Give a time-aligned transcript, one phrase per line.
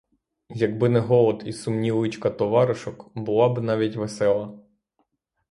[0.55, 4.59] Якби не голод і сумні личка товаришок, була б навіть весела.